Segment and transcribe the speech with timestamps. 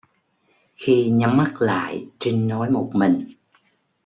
[0.75, 3.31] Khi nhắm mắt lại Trinh nói một mình